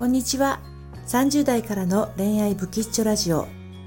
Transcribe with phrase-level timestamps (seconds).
[0.00, 0.60] こんにちは。
[1.08, 3.46] 30代からの恋愛ブキッチョラジオ、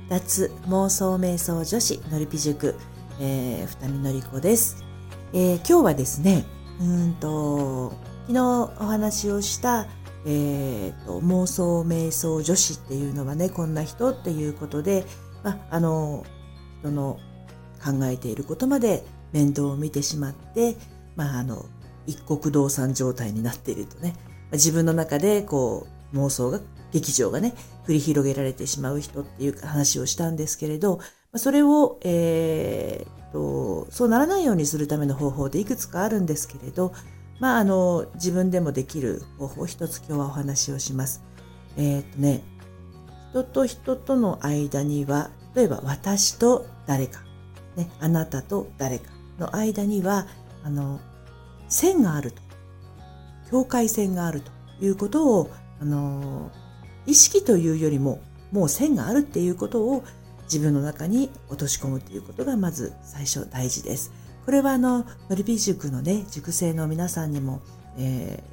[0.09, 2.75] 脱妄想瞑想女子のりぴ塾、
[3.20, 4.86] えー、二見のりこです、
[5.34, 6.45] えー、今日はですね、
[6.79, 7.95] うんと、
[8.27, 8.45] 昨日
[8.79, 9.88] お話をした、
[10.27, 15.05] えーと、妄想瞑想女子っていうのはね、こんな人っていうことで、
[15.43, 16.27] まあ、あの、
[16.82, 17.18] 人の
[17.84, 20.75] 考えていることまで面倒を見てしまって、
[21.16, 21.65] まあ、あの、
[22.05, 24.14] 一国道産状態になっているとね、
[24.51, 26.59] 自分の中でこう妄想が、
[26.91, 27.53] 劇場がね、
[27.87, 30.99] 繰り広げられてしまう人っていう話をしたんですけれど、
[31.36, 36.94] それを、えー、と、そうならないようにするための方法でいくつかあるんですけれど、
[37.39, 41.23] まあ、あの、自分でもできる方法を一つ今日はお話をします。
[41.75, 42.44] えっ、とね、
[43.31, 47.22] 人と人との間には、例えば私と誰か、
[47.75, 50.27] ね、あなたと誰かの間には、
[50.64, 51.00] あの、
[51.67, 52.41] 線があると。
[53.50, 54.52] 境界線があると
[54.83, 55.50] いうことを
[55.84, 56.50] あの
[57.06, 58.22] 意識というよりも
[58.53, 60.03] もう線があるっていうことを
[60.44, 64.14] 自分の中に落とし込むっていうことがまず最初大事です。
[64.45, 67.61] これはあの、ノリピ塾のね、塾生の皆さんにも、
[67.98, 68.44] え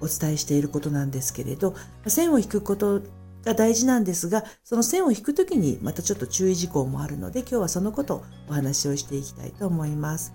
[0.00, 1.74] ー、お伝えしていることなんですけれど、
[2.06, 3.02] 線を引くこと
[3.44, 10.32] が大事なんですが、その線を引くときにまたちょっと注意事項もあるので、今日はそのことをお話をしていきたいと思います。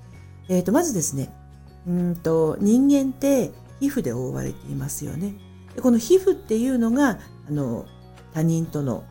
[0.49, 1.29] え、ー、と、まずですね、
[1.87, 5.46] うんと、人間って皮膚で覆われていますよね。
[5.77, 7.85] でこの皮膚っていうのがあの
[8.33, 9.03] 他人との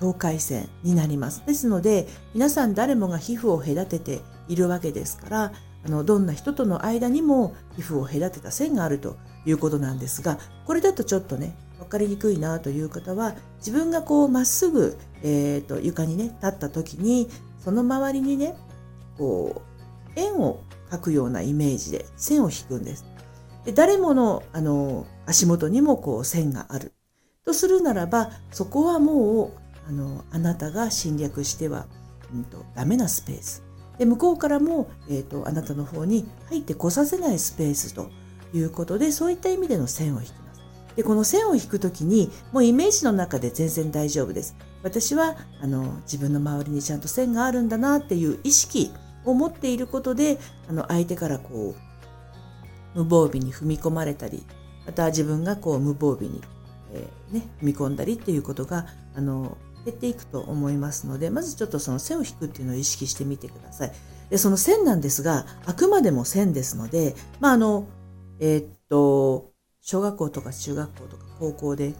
[0.00, 1.42] 境界線になります。
[1.46, 5.52] ですので皆さん誰もが皮膚を隔てているわけですから
[5.82, 17.30] あのどんな人との間にも皮膚を隔てた線があるということなんですがこれだとちょっとね分かりにくいなという方は自分がこうまっすぐ、えーと、床にね立った時に
[17.64, 18.56] その周りにね
[19.16, 19.62] こ
[20.16, 23.13] う円を描くようなイメージで線を引くんです。
[23.64, 26.92] で誰ものあの足元にもこう線がある
[27.44, 29.50] とするならばそこはもう
[29.88, 31.86] あのあなたが侵略しては、
[32.32, 33.62] うんと、ダメなスペース
[33.98, 38.10] で向こうからも、えーと、あなたの方に入ってこさせないスペースと
[38.52, 40.62] いうことでそういった意味での線を引きます。
[40.96, 44.56] でこの線を引くときにもうイメージの中で全然大丈夫です。
[44.82, 48.92] 私はあの自分の周りにちゃんと線があるんだなっていう意識
[49.24, 50.38] を持っていることで
[50.68, 51.83] あの相手からこう
[52.94, 54.44] 無防備に踏み込まれたり
[54.86, 56.40] また自分がこう無防備に、
[56.92, 63.92] えー、ね、踏み込んだりっていうことがあの減っていくと思いますのでまずちょっとその線を引くっていうのを意識してみてください。
[64.30, 67.86] でその線なんですがあくまでも線ですのでまああの
[68.40, 71.92] えー、っと小学校とか中学校とか高校で、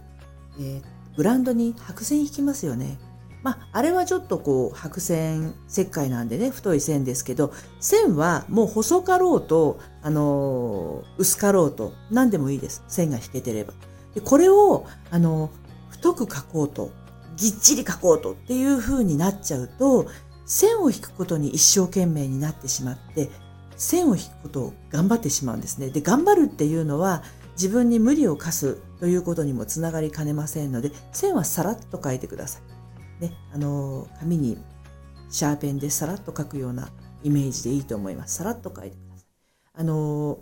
[0.59, 0.81] えー、
[1.15, 2.97] グラウンドに白線引きますよね。
[3.45, 13.73] まあ、あれはちょっとこう白線石灰なんでね太い線ですけど線はもう細かろうと、あのー、薄かろうと何でもいいです線が引けてれば。
[14.15, 16.89] でこれを、あのー、太く描こうと
[17.37, 20.07] ぎっちり描こうとっていう風になっちゃうと
[20.47, 23.29] 線を引くことに一生懸命になってしまって
[23.75, 25.91] 線を引くことを頑張ってしまうんですね。
[25.91, 32.75] で頑張るっていうのは自分に無理を課すということにもつながりかねませんので線はさらっと描いてください。
[33.19, 34.57] ね、あの紙に
[35.29, 36.89] シャーペンでさらっと書くような
[37.23, 38.35] イメージでいいと思います。
[38.35, 39.25] さらっと書いてください。
[39.73, 40.39] あの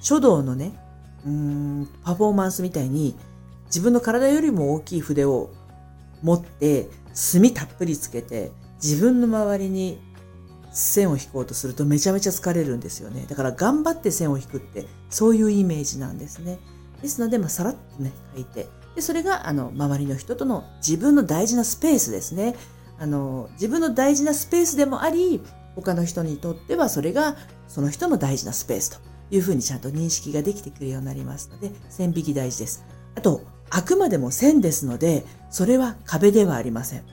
[0.00, 0.72] 書道のね、
[1.26, 3.16] うんパフォーマンスみたいに
[3.66, 5.50] 自分の体よりも大きい筆を
[6.22, 8.52] 持って墨たっぷりつけて
[8.82, 10.00] 自分の周りに
[10.72, 13.26] 線を引こうとするとめちゃめちゃ疲れるんですよね。
[13.28, 16.58] だから頑張って線を引くってそういうイメージなんですね。
[17.02, 22.56] ですので、まあ、さらっとね、書いて、でそれがあの周りの人との自分の大事なスペースですね。
[22.98, 25.40] あの自分の大事なスペースでもあり
[25.74, 27.36] 他の人にとってはそれが
[27.66, 28.98] その人の大事なスペースと
[29.30, 32.84] いうふうにちゃんと認識ができてくるようになりますので線引き大事です。
[33.14, 37.04] あとあくまでも線ですのでそれは壁ではありません。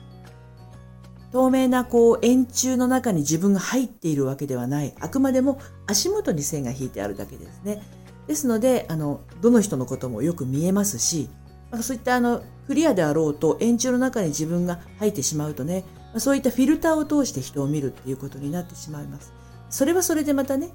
[1.32, 4.94] 透明なこう円柱の中に自分が入っているわけではない。
[4.98, 7.82] あくまでも足元に線が引いてあるだけですね。
[8.26, 11.30] ですのであのどの人のこともよく見えますし
[11.70, 19.32] まあ、そういったあのクリアであろうと円柱の中に自分が入ってしまうとね、まあ、そういったフィルターを通して人を見るっていうことになってしまいます。
[19.70, 20.70] それはそれでまたね、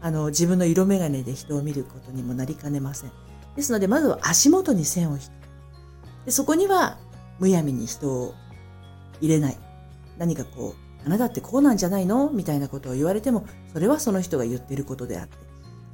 [0.00, 3.12] あの自分の色眼鏡で人を見ることにもなりかねません。
[3.56, 5.22] ですので、まずは足元に線を引く。
[6.26, 6.98] でそこには
[7.38, 8.34] むやみに人を
[9.20, 9.58] 入れない。
[10.16, 12.30] 何かこう、あなたってこうなんじゃないの？
[12.30, 15.36] みたいなことを言われても、それはその人が言ってることであって、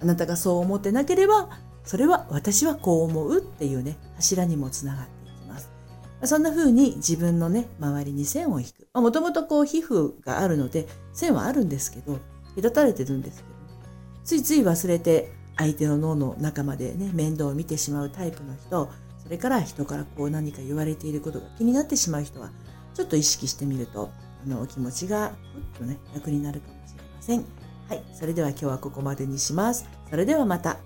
[0.01, 1.49] あなたがそう思ってなければ、
[1.85, 5.71] それは私はこう思うっていうね、柱にもつながっていきます。
[6.25, 9.01] そんな風に自分のね、周りに線を引く。
[9.01, 12.19] もともとこう皮膚があるので、線はあるんですけど、
[12.57, 13.55] 隔たれてるんですけど、ね、
[14.25, 18.91] ついつい忘れて相手の脳の中までね、面倒を見てしまうタイプの人、
[19.23, 22.51] それから人からこう何か言われていることが気になってしまう人は、
[22.95, 24.11] ちょっと意識してみると、
[24.45, 27.45] あの、お気持ちがふっとね、楽になるかもしれません。
[27.89, 28.03] はい。
[28.15, 29.87] それでは今日はここまでにします。
[30.09, 30.79] それではまた。